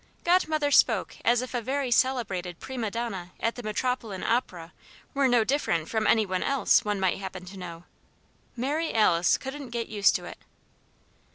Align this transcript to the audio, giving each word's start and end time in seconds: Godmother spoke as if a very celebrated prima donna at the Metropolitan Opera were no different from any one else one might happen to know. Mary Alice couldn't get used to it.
Godmother 0.23 0.71
spoke 0.71 1.17
as 1.23 1.43
if 1.43 1.53
a 1.53 1.61
very 1.61 1.91
celebrated 1.91 2.59
prima 2.59 2.89
donna 2.89 3.33
at 3.39 3.53
the 3.53 3.61
Metropolitan 3.61 4.23
Opera 4.25 4.73
were 5.13 5.27
no 5.27 5.43
different 5.43 5.89
from 5.89 6.07
any 6.07 6.25
one 6.25 6.41
else 6.41 6.83
one 6.83 6.99
might 6.99 7.19
happen 7.19 7.45
to 7.45 7.57
know. 7.59 7.83
Mary 8.55 8.95
Alice 8.95 9.37
couldn't 9.37 9.69
get 9.69 9.89
used 9.89 10.15
to 10.15 10.25
it. 10.25 10.39